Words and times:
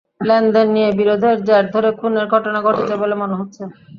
লেনদেন 0.21 0.67
নিয়ে 0.75 0.89
বিরোধের 0.99 1.37
জের 1.47 1.65
ধরে 1.73 1.89
খুনের 1.99 2.25
ঘটনা 2.33 2.59
ঘটেছে 2.67 2.95
বলে 3.01 3.15
মনে 3.21 3.35
হচ্ছে। 3.39 3.61